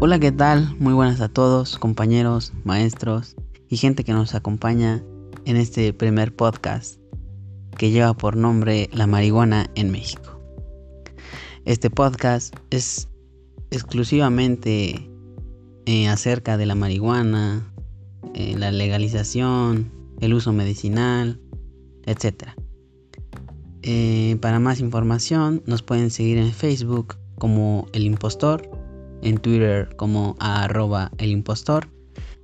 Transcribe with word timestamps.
Hola, 0.00 0.20
¿qué 0.20 0.30
tal? 0.30 0.76
Muy 0.78 0.92
buenas 0.92 1.20
a 1.20 1.28
todos, 1.28 1.76
compañeros, 1.76 2.52
maestros 2.62 3.34
y 3.68 3.78
gente 3.78 4.04
que 4.04 4.12
nos 4.12 4.36
acompaña 4.36 5.02
en 5.44 5.56
este 5.56 5.92
primer 5.92 6.36
podcast 6.36 7.00
que 7.76 7.90
lleva 7.90 8.16
por 8.16 8.36
nombre 8.36 8.88
La 8.92 9.08
marihuana 9.08 9.68
en 9.74 9.90
México. 9.90 10.40
Este 11.64 11.90
podcast 11.90 12.54
es 12.70 13.08
exclusivamente 13.72 15.10
eh, 15.86 16.06
acerca 16.06 16.56
de 16.56 16.66
la 16.66 16.76
marihuana, 16.76 17.68
eh, 18.34 18.54
la 18.56 18.70
legalización, 18.70 19.90
el 20.20 20.32
uso 20.32 20.52
medicinal, 20.52 21.40
etc. 22.06 22.50
Eh, 23.82 24.36
para 24.40 24.60
más 24.60 24.78
información 24.78 25.60
nos 25.66 25.82
pueden 25.82 26.10
seguir 26.10 26.38
en 26.38 26.52
Facebook 26.52 27.16
como 27.34 27.86
El 27.92 28.04
Impostor, 28.04 28.77
en 29.22 29.38
Twitter 29.38 29.88
como 29.96 30.36
arroba 30.40 31.10
El 31.18 31.30
Impostor, 31.30 31.88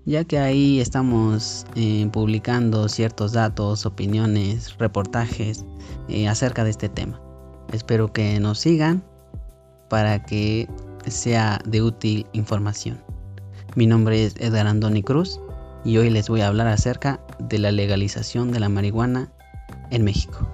ya 0.04 0.24
que 0.24 0.38
ahí 0.38 0.80
estamos 0.80 1.66
eh, 1.76 2.08
publicando 2.12 2.88
ciertos 2.88 3.32
datos, 3.32 3.86
opiniones, 3.86 4.76
reportajes 4.78 5.64
eh, 6.08 6.28
acerca 6.28 6.64
de 6.64 6.70
este 6.70 6.88
tema. 6.88 7.20
Espero 7.72 8.12
que 8.12 8.38
nos 8.40 8.58
sigan 8.58 9.04
para 9.88 10.22
que 10.22 10.68
sea 11.06 11.60
de 11.64 11.82
útil 11.82 12.26
información. 12.32 13.02
Mi 13.74 13.86
nombre 13.86 14.24
es 14.24 14.36
Edgar 14.38 14.66
Andoni 14.66 15.02
Cruz 15.02 15.40
y 15.84 15.96
hoy 15.98 16.10
les 16.10 16.28
voy 16.28 16.40
a 16.40 16.48
hablar 16.48 16.68
acerca 16.68 17.20
de 17.38 17.58
la 17.58 17.72
legalización 17.72 18.52
de 18.52 18.60
la 18.60 18.68
marihuana 18.68 19.32
en 19.90 20.04
México. 20.04 20.53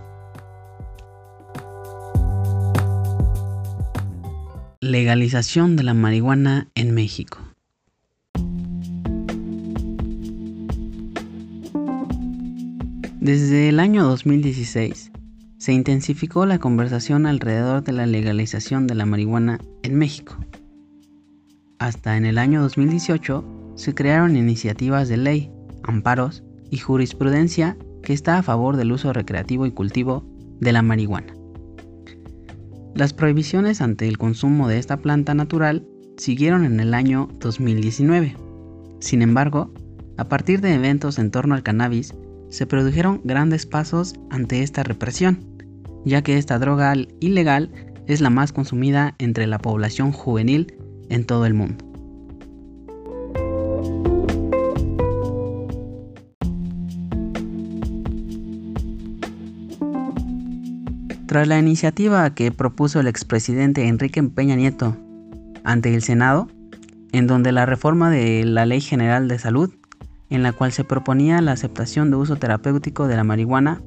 Legalización 4.90 5.76
de 5.76 5.84
la 5.84 5.94
marihuana 5.94 6.66
en 6.74 6.92
México. 6.92 7.38
Desde 13.20 13.68
el 13.68 13.78
año 13.78 14.02
2016 14.02 15.12
se 15.58 15.72
intensificó 15.72 16.44
la 16.44 16.58
conversación 16.58 17.26
alrededor 17.26 17.84
de 17.84 17.92
la 17.92 18.06
legalización 18.06 18.88
de 18.88 18.96
la 18.96 19.06
marihuana 19.06 19.60
en 19.84 19.94
México. 19.94 20.36
Hasta 21.78 22.16
en 22.16 22.26
el 22.26 22.36
año 22.36 22.60
2018 22.60 23.74
se 23.76 23.94
crearon 23.94 24.34
iniciativas 24.34 25.08
de 25.08 25.18
ley, 25.18 25.52
amparos 25.84 26.42
y 26.68 26.78
jurisprudencia 26.78 27.76
que 28.02 28.12
está 28.12 28.38
a 28.38 28.42
favor 28.42 28.76
del 28.76 28.90
uso 28.90 29.12
recreativo 29.12 29.66
y 29.66 29.70
cultivo 29.70 30.26
de 30.58 30.72
la 30.72 30.82
marihuana. 30.82 31.39
Las 32.94 33.12
prohibiciones 33.12 33.80
ante 33.80 34.08
el 34.08 34.18
consumo 34.18 34.68
de 34.68 34.78
esta 34.78 34.96
planta 34.96 35.34
natural 35.34 35.86
siguieron 36.16 36.64
en 36.64 36.80
el 36.80 36.92
año 36.94 37.28
2019. 37.40 38.36
Sin 38.98 39.22
embargo, 39.22 39.72
a 40.16 40.28
partir 40.28 40.60
de 40.60 40.74
eventos 40.74 41.18
en 41.18 41.30
torno 41.30 41.54
al 41.54 41.62
cannabis, 41.62 42.14
se 42.50 42.66
produjeron 42.66 43.20
grandes 43.24 43.64
pasos 43.64 44.14
ante 44.28 44.62
esta 44.62 44.82
represión, 44.82 45.38
ya 46.04 46.22
que 46.22 46.36
esta 46.36 46.58
droga 46.58 46.94
ilegal 47.20 47.70
es 48.06 48.20
la 48.20 48.30
más 48.30 48.52
consumida 48.52 49.14
entre 49.18 49.46
la 49.46 49.58
población 49.58 50.12
juvenil 50.12 50.74
en 51.08 51.24
todo 51.24 51.46
el 51.46 51.54
mundo. 51.54 51.89
Tras 61.30 61.46
la 61.46 61.60
iniciativa 61.60 62.28
que 62.34 62.50
propuso 62.50 62.98
el 62.98 63.06
expresidente 63.06 63.86
Enrique 63.86 64.20
Peña 64.20 64.56
Nieto 64.56 64.96
ante 65.62 65.94
el 65.94 66.02
Senado, 66.02 66.48
en 67.12 67.28
donde 67.28 67.52
la 67.52 67.66
reforma 67.66 68.10
de 68.10 68.42
la 68.44 68.66
Ley 68.66 68.80
General 68.80 69.28
de 69.28 69.38
Salud, 69.38 69.72
en 70.28 70.42
la 70.42 70.52
cual 70.52 70.72
se 70.72 70.82
proponía 70.82 71.40
la 71.40 71.52
aceptación 71.52 72.10
de 72.10 72.16
uso 72.16 72.34
terapéutico 72.34 73.06
de 73.06 73.14
la 73.14 73.22
marihuana, 73.22 73.80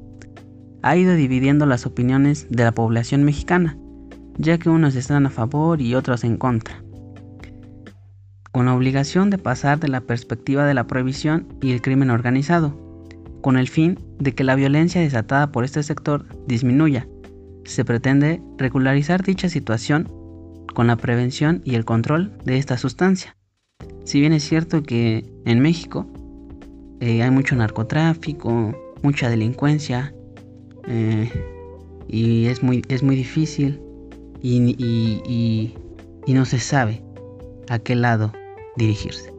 ha 0.80 0.96
ido 0.96 1.12
dividiendo 1.16 1.66
las 1.66 1.84
opiniones 1.84 2.46
de 2.48 2.64
la 2.64 2.72
población 2.72 3.24
mexicana, 3.24 3.76
ya 4.38 4.56
que 4.56 4.70
unos 4.70 4.96
están 4.96 5.26
a 5.26 5.30
favor 5.30 5.82
y 5.82 5.94
otros 5.94 6.24
en 6.24 6.38
contra, 6.38 6.82
con 8.52 8.64
la 8.64 8.74
obligación 8.74 9.28
de 9.28 9.36
pasar 9.36 9.78
de 9.80 9.88
la 9.88 10.00
perspectiva 10.00 10.64
de 10.64 10.72
la 10.72 10.86
prohibición 10.86 11.46
y 11.60 11.72
el 11.72 11.82
crimen 11.82 12.08
organizado, 12.08 12.74
con 13.42 13.58
el 13.58 13.68
fin 13.68 13.98
de 14.18 14.34
que 14.34 14.44
la 14.44 14.54
violencia 14.54 15.02
desatada 15.02 15.52
por 15.52 15.64
este 15.64 15.82
sector 15.82 16.24
disminuya 16.46 17.06
se 17.64 17.84
pretende 17.84 18.42
regularizar 18.58 19.22
dicha 19.22 19.48
situación 19.48 20.10
con 20.74 20.86
la 20.86 20.96
prevención 20.96 21.62
y 21.64 21.74
el 21.74 21.84
control 21.84 22.36
de 22.44 22.58
esta 22.58 22.78
sustancia. 22.78 23.36
Si 24.04 24.20
bien 24.20 24.32
es 24.32 24.44
cierto 24.44 24.82
que 24.82 25.24
en 25.44 25.60
México 25.60 26.06
eh, 27.00 27.22
hay 27.22 27.30
mucho 27.30 27.56
narcotráfico, 27.56 28.74
mucha 29.02 29.28
delincuencia, 29.28 30.14
eh, 30.86 31.30
y 32.08 32.46
es 32.46 32.62
muy, 32.62 32.82
es 32.88 33.02
muy 33.02 33.16
difícil 33.16 33.80
y 34.42 35.74
no 36.26 36.44
se 36.44 36.58
sabe 36.58 37.02
a 37.68 37.78
qué 37.78 37.94
lado 37.94 38.32
dirigirse. 38.76 39.33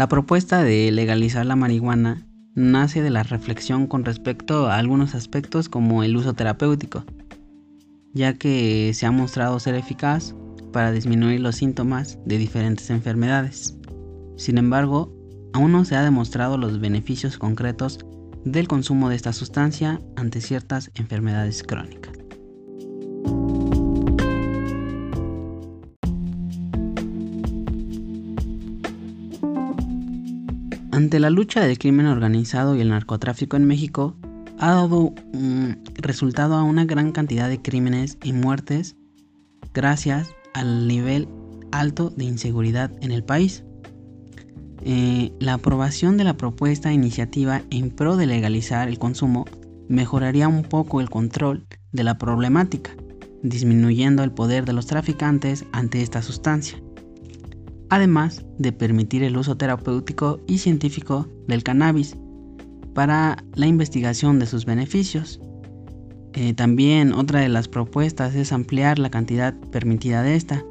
La 0.00 0.08
propuesta 0.08 0.64
de 0.64 0.90
legalizar 0.90 1.44
la 1.44 1.56
marihuana 1.56 2.26
nace 2.54 3.02
de 3.02 3.10
la 3.10 3.22
reflexión 3.22 3.86
con 3.86 4.06
respecto 4.06 4.66
a 4.70 4.78
algunos 4.78 5.14
aspectos 5.14 5.68
como 5.68 6.02
el 6.02 6.16
uso 6.16 6.32
terapéutico, 6.32 7.04
ya 8.14 8.32
que 8.32 8.92
se 8.94 9.04
ha 9.04 9.10
mostrado 9.10 9.60
ser 9.60 9.74
eficaz 9.74 10.34
para 10.72 10.90
disminuir 10.90 11.40
los 11.40 11.56
síntomas 11.56 12.18
de 12.24 12.38
diferentes 12.38 12.88
enfermedades. 12.88 13.76
Sin 14.38 14.56
embargo, 14.56 15.14
aún 15.52 15.70
no 15.70 15.84
se 15.84 15.96
ha 15.96 16.02
demostrado 16.02 16.56
los 16.56 16.80
beneficios 16.80 17.36
concretos 17.36 17.98
del 18.46 18.68
consumo 18.68 19.10
de 19.10 19.16
esta 19.16 19.34
sustancia 19.34 20.00
ante 20.16 20.40
ciertas 20.40 20.90
enfermedades 20.94 21.62
crónicas. 21.62 22.19
Ante 30.92 31.20
la 31.20 31.30
lucha 31.30 31.64
del 31.64 31.78
crimen 31.78 32.06
organizado 32.06 32.74
y 32.74 32.80
el 32.80 32.88
narcotráfico 32.88 33.56
en 33.56 33.64
México, 33.64 34.16
ha 34.58 34.72
dado 34.72 35.14
resultado 35.94 36.56
a 36.56 36.64
una 36.64 36.84
gran 36.84 37.12
cantidad 37.12 37.48
de 37.48 37.62
crímenes 37.62 38.18
y 38.24 38.32
muertes 38.32 38.96
gracias 39.72 40.34
al 40.52 40.88
nivel 40.88 41.28
alto 41.70 42.10
de 42.10 42.24
inseguridad 42.24 42.90
en 43.02 43.12
el 43.12 43.22
país. 43.22 43.62
Eh, 44.84 45.32
la 45.38 45.54
aprobación 45.54 46.16
de 46.16 46.24
la 46.24 46.36
propuesta 46.36 46.92
iniciativa 46.92 47.62
en 47.70 47.90
pro 47.90 48.16
de 48.16 48.26
legalizar 48.26 48.88
el 48.88 48.98
consumo 48.98 49.44
mejoraría 49.88 50.48
un 50.48 50.64
poco 50.64 51.00
el 51.00 51.08
control 51.08 51.66
de 51.92 52.02
la 52.02 52.18
problemática, 52.18 52.90
disminuyendo 53.42 54.24
el 54.24 54.32
poder 54.32 54.64
de 54.64 54.72
los 54.72 54.86
traficantes 54.86 55.64
ante 55.72 56.02
esta 56.02 56.20
sustancia 56.20 56.82
además 57.90 58.44
de 58.58 58.72
permitir 58.72 59.22
el 59.24 59.36
uso 59.36 59.56
terapéutico 59.56 60.40
y 60.46 60.58
científico 60.58 61.28
del 61.46 61.62
cannabis 61.62 62.16
para 62.94 63.44
la 63.54 63.66
investigación 63.66 64.38
de 64.38 64.46
sus 64.46 64.64
beneficios. 64.64 65.40
Eh, 66.32 66.54
también 66.54 67.12
otra 67.12 67.40
de 67.40 67.48
las 67.48 67.68
propuestas 67.68 68.34
es 68.36 68.52
ampliar 68.52 68.98
la 69.00 69.10
cantidad 69.10 69.54
permitida 69.72 70.22
de 70.22 70.36
esta, 70.36 70.64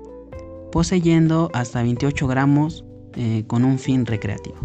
poseyendo 0.71 1.51
hasta 1.53 1.83
28 1.83 2.27
gramos 2.27 2.85
eh, 3.15 3.43
con 3.47 3.65
un 3.65 3.77
fin 3.77 4.05
recreativo. 4.05 4.57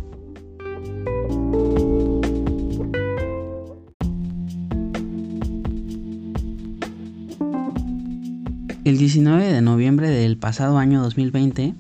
El 8.85 8.99
19 8.99 9.51
de 9.51 9.63
noviembre 9.63 10.11
del 10.11 10.37
pasado 10.37 10.77
año 10.77 11.03
2020, 11.03 11.75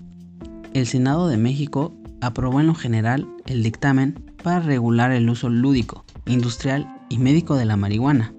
el 0.75 0.89
Senado 0.89 1.29
de 1.29 1.37
México 1.37 1.95
aprobó 2.21 2.61
en 2.61 2.67
lo 2.67 2.75
general 2.75 3.29
el 3.47 3.63
dictamen 3.63 4.33
para 4.43 4.59
regular 4.59 5.13
el 5.13 5.31
uso 5.31 5.49
lúdico, 5.49 6.05
industrial 6.27 7.01
y 7.09 7.19
médico 7.19 7.55
de 7.55 7.65
la 7.65 7.77
marihuana, 7.77 8.35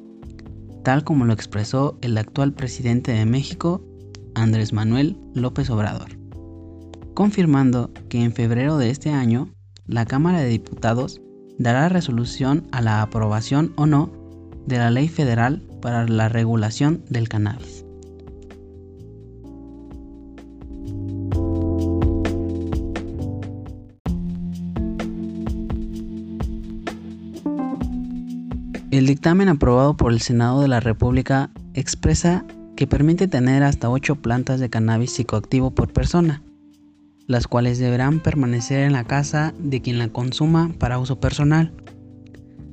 tal 0.84 1.06
como 1.06 1.24
lo 1.24 1.34
expresó 1.34 1.98
el 2.02 2.18
actual 2.18 2.54
presidente 2.54 3.14
de 3.14 3.26
México, 3.26 3.82
Andrés 4.36 4.74
Manuel 4.74 5.18
López 5.34 5.70
Obrador, 5.70 6.18
confirmando 7.14 7.94
que 8.10 8.22
en 8.22 8.34
febrero 8.34 8.78
de 8.78 8.90
este 8.90 9.12
año 9.12 9.50
la 9.86 10.06
Cámara 10.06 10.40
de 10.40 10.50
Diputados 10.50 11.22
dará 11.58 11.88
resolución 11.88 12.68
a 12.74 12.82
la 12.82 13.02
aprobación 13.02 13.72
o 13.78 13.86
no 13.86 14.12
de 14.68 14.78
la 14.78 14.92
Ley 14.92 15.08
Federal 15.08 15.62
para 15.82 16.06
la 16.06 16.28
regulación 16.28 17.06
del 17.10 17.30
cannabis. 17.30 17.85
El 28.96 29.08
dictamen 29.08 29.50
aprobado 29.50 29.98
por 29.98 30.14
el 30.14 30.22
Senado 30.22 30.62
de 30.62 30.70
la 30.70 30.80
República 30.80 31.50
expresa 31.74 32.46
que 32.78 32.88
permite 32.88 33.28
tener 33.28 33.62
hasta 33.62 33.90
8 33.90 34.16
plantas 34.22 34.62
de 34.62 34.70
cannabis 34.70 35.12
psicoactivo 35.12 35.72
por 35.72 35.92
persona, 35.92 36.42
las 37.28 37.46
cuales 37.46 37.78
deberán 37.78 38.22
permanecer 38.22 38.86
en 38.86 38.94
la 38.94 39.04
casa 39.04 39.54
de 39.60 39.82
quien 39.82 39.98
la 39.98 40.08
consuma 40.08 40.72
para 40.80 40.98
uso 40.98 41.20
personal. 41.20 41.74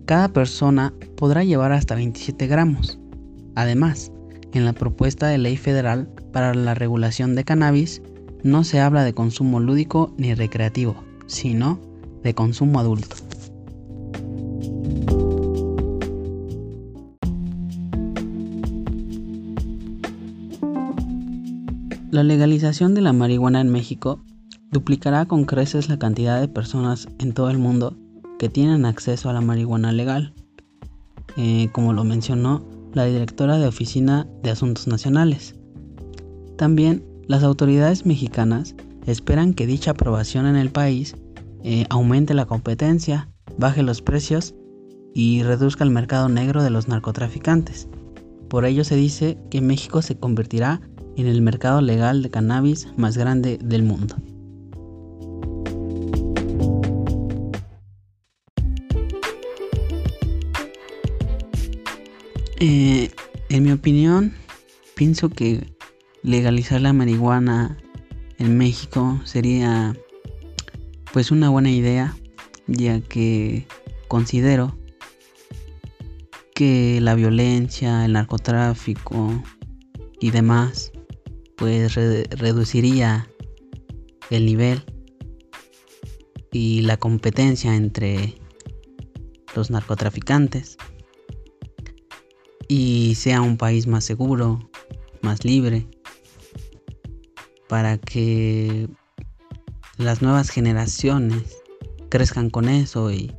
Cada 0.06 0.28
persona 0.28 0.94
podrá 1.16 1.42
llevar 1.42 1.72
hasta 1.72 1.96
27 1.96 2.46
gramos. 2.46 3.00
Además, 3.56 4.12
en 4.52 4.64
la 4.64 4.74
propuesta 4.74 5.26
de 5.26 5.38
ley 5.38 5.56
federal 5.56 6.08
para 6.32 6.54
la 6.54 6.74
regulación 6.74 7.34
de 7.34 7.42
cannabis 7.42 8.00
no 8.44 8.62
se 8.62 8.78
habla 8.78 9.02
de 9.02 9.12
consumo 9.12 9.58
lúdico 9.58 10.14
ni 10.18 10.34
recreativo, 10.34 10.94
sino 11.26 11.80
de 12.22 12.32
consumo 12.32 12.78
adulto. 12.78 13.16
La 22.12 22.22
legalización 22.22 22.94
de 22.94 23.00
la 23.00 23.14
marihuana 23.14 23.62
en 23.62 23.70
México 23.70 24.22
duplicará 24.70 25.24
con 25.24 25.46
creces 25.46 25.88
la 25.88 25.98
cantidad 25.98 26.42
de 26.42 26.46
personas 26.46 27.08
en 27.18 27.32
todo 27.32 27.48
el 27.48 27.56
mundo 27.56 27.96
que 28.38 28.50
tienen 28.50 28.84
acceso 28.84 29.30
a 29.30 29.32
la 29.32 29.40
marihuana 29.40 29.92
legal, 29.92 30.34
eh, 31.38 31.70
como 31.72 31.94
lo 31.94 32.04
mencionó 32.04 32.68
la 32.92 33.06
directora 33.06 33.56
de 33.56 33.66
Oficina 33.66 34.28
de 34.42 34.50
Asuntos 34.50 34.86
Nacionales. 34.88 35.54
También 36.58 37.02
las 37.28 37.42
autoridades 37.44 38.04
mexicanas 38.04 38.74
esperan 39.06 39.54
que 39.54 39.66
dicha 39.66 39.92
aprobación 39.92 40.44
en 40.44 40.56
el 40.56 40.68
país 40.68 41.16
eh, 41.64 41.86
aumente 41.88 42.34
la 42.34 42.44
competencia, 42.44 43.30
baje 43.56 43.82
los 43.82 44.02
precios 44.02 44.54
y 45.14 45.44
reduzca 45.44 45.82
el 45.82 45.90
mercado 45.90 46.28
negro 46.28 46.62
de 46.62 46.68
los 46.68 46.88
narcotraficantes. 46.88 47.88
Por 48.50 48.66
ello 48.66 48.84
se 48.84 48.96
dice 48.96 49.38
que 49.50 49.62
México 49.62 50.02
se 50.02 50.18
convertirá 50.18 50.82
en 51.16 51.26
el 51.26 51.42
mercado 51.42 51.80
legal 51.80 52.22
de 52.22 52.30
cannabis 52.30 52.88
más 52.96 53.16
grande 53.16 53.58
del 53.62 53.82
mundo. 53.82 54.16
Eh, 62.58 63.10
en 63.48 63.62
mi 63.64 63.72
opinión, 63.72 64.34
pienso 64.94 65.28
que 65.28 65.74
legalizar 66.22 66.80
la 66.80 66.92
marihuana 66.92 67.76
en 68.38 68.56
México 68.56 69.20
sería 69.24 69.96
pues 71.12 71.30
una 71.30 71.50
buena 71.50 71.70
idea, 71.70 72.16
ya 72.68 73.00
que 73.00 73.66
considero 74.08 74.78
que 76.54 77.00
la 77.00 77.14
violencia, 77.14 78.04
el 78.04 78.12
narcotráfico 78.12 79.42
y 80.20 80.30
demás 80.30 80.92
pues 81.56 81.94
reduciría 81.94 83.28
el 84.30 84.46
nivel 84.46 84.82
y 86.52 86.82
la 86.82 86.96
competencia 86.96 87.74
entre 87.74 88.34
los 89.54 89.70
narcotraficantes 89.70 90.76
y 92.68 93.14
sea 93.16 93.42
un 93.42 93.56
país 93.56 93.86
más 93.86 94.04
seguro, 94.04 94.70
más 95.20 95.44
libre, 95.44 95.86
para 97.68 97.98
que 97.98 98.88
las 99.98 100.22
nuevas 100.22 100.50
generaciones 100.50 101.58
crezcan 102.08 102.50
con 102.50 102.68
eso 102.68 103.10
y, 103.10 103.34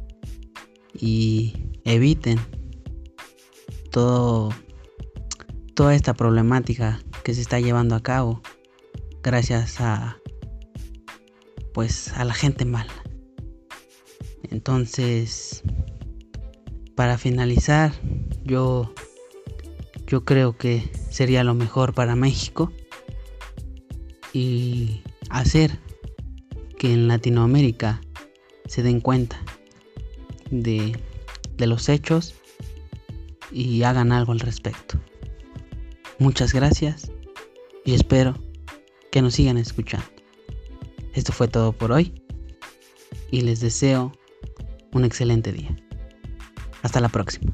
y 0.94 1.54
eviten 1.84 2.40
todo, 3.92 4.50
toda 5.76 5.96
esta 5.96 6.14
problemática 6.14 7.00
que 7.24 7.34
se 7.34 7.42
está 7.42 7.60
llevando 7.60 7.96
a 7.96 8.04
cabo 8.04 8.42
gracias 9.24 9.80
a 9.80 10.18
pues 11.74 12.10
a 12.10 12.24
la 12.24 12.34
gente 12.34 12.66
mala. 12.66 12.94
Entonces, 14.52 15.64
para 16.96 17.18
finalizar, 17.18 17.92
yo 18.44 18.94
yo 20.06 20.26
creo 20.26 20.56
que 20.56 20.92
sería 21.10 21.44
lo 21.44 21.56
mejor 21.56 21.94
para 21.94 22.16
México 22.16 22.72
y 24.34 25.02
hacer 25.30 25.80
que 26.78 26.94
en 26.94 27.08
Latinoamérica 27.08 28.02
se 28.68 28.84
den 28.84 29.00
cuenta 29.00 29.40
de, 30.52 31.00
de 31.58 31.68
los 31.68 31.90
hechos 31.90 32.36
y 33.52 33.82
hagan 33.84 34.12
algo 34.12 34.34
al 34.34 34.40
respecto. 34.40 35.00
Muchas 36.20 36.54
gracias 36.54 37.13
y 37.86 37.94
espero 37.94 38.36
que 39.12 39.22
nos 39.22 39.36
sigan 39.36 39.58
escuchando. 39.58 40.06
Esto 41.14 41.32
fue 41.32 41.48
todo 41.48 41.72
por 41.72 41.92
hoy 41.92 42.14
y 43.32 43.42
les 43.42 43.60
deseo 43.60 44.12
un 44.94 45.06
excelente 45.06 45.52
día. 45.52 45.76
Hasta 46.82 47.00
la 47.00 47.10
próxima. 47.10 47.54